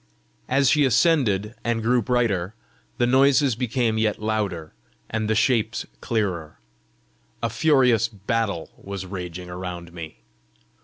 [0.49, 2.55] As she ascended and grew brighter,
[2.97, 4.73] the noises became yet louder,
[5.11, 6.57] and the shapes clearer.
[7.43, 10.17] A furious battle was raging around me.